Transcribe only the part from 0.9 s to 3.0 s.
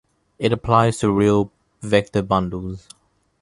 to real vector bundles.